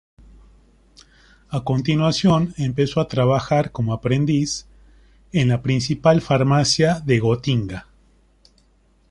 [1.51, 4.65] A continuación empezó a trabajar como aprendiz
[5.31, 7.87] en la principal farmacia de Gotinga.